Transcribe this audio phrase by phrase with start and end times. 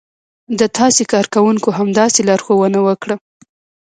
[0.59, 3.15] د تاسې کارکونکو همداسې لارښوونه وکړه.